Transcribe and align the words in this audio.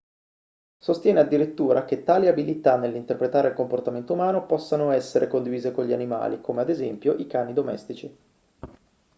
sostiene 0.79 1.19
addirittura 1.19 1.85
che 1.85 2.01
tali 2.03 2.27
abilità 2.27 2.75
nell'interpretare 2.75 3.49
il 3.49 3.53
comportamento 3.53 4.13
umano 4.13 4.47
possano 4.47 4.89
essere 4.89 5.27
condivise 5.27 5.71
con 5.71 5.85
gli 5.85 5.93
animali 5.93 6.41
come 6.41 6.61
ad 6.61 6.71
esempio 6.71 7.13
i 7.15 7.27
cani 7.27 7.53
domestici 7.53 8.17